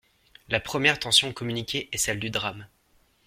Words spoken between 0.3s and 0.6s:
La